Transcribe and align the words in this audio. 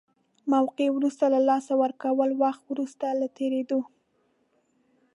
موقعه 0.53 0.89
وروسته 0.93 1.25
له 1.33 1.39
لاسه 1.49 1.73
ورکولو، 1.83 2.35
وخت 2.43 2.63
وروسته 2.71 3.05
له 3.19 3.27
تېرېدلو. 3.37 3.79